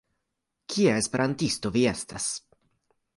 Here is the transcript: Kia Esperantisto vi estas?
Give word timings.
Kia 0.73 0.95
Esperantisto 1.01 1.73
vi 1.75 1.83
estas? 1.93 2.27